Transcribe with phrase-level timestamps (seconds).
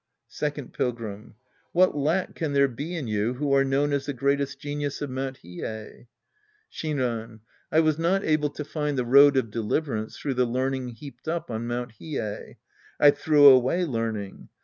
[0.29, 1.35] Second Pilgrim.
[1.73, 5.11] What lack can there be in you who are known as the greatest genius of
[5.11, 5.41] Mt.
[5.43, 6.07] Hiei?
[6.73, 7.41] Shinran.
[7.71, 11.27] \ was not able to find the road of deliv erance through the learning heaped
[11.27, 11.93] up on Mt.
[12.01, 12.55] Hiei.
[12.99, 14.49] I threw away learning.